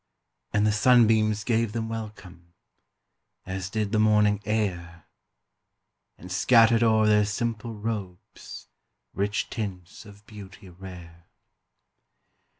[0.51, 2.55] And the sunbeams gave them welcome.
[3.45, 5.05] As did the morning air
[6.17, 8.67] And scattered o'er their simple robes
[9.13, 11.27] Rich tints of beauty rare.